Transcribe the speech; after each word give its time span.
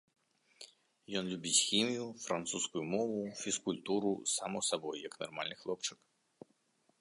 Ён 1.19 1.27
любіць 1.33 1.59
хімію, 1.67 2.07
французскую 2.23 2.83
мову, 2.93 3.19
фізкультуру, 3.43 4.11
само 4.37 4.63
сабой, 4.71 5.05
як 5.09 5.13
нармальны 5.27 5.55
хлопчык. 5.63 5.99